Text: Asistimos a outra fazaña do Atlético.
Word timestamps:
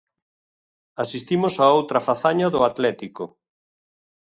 Asistimos 1.03 1.53
a 1.57 1.65
outra 1.77 2.05
fazaña 2.07 2.47
do 2.53 2.61
Atlético. 2.69 3.23